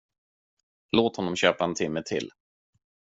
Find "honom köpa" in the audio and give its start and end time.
1.17-1.63